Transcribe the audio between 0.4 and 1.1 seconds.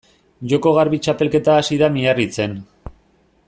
Joko Garbi